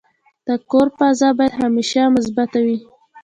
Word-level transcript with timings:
د 0.47 0.49
کور 0.69 0.87
فضا 0.97 1.29
باید 1.37 1.53
همیشه 1.63 2.01
مثبته 2.15 2.59
وي. 2.65 2.77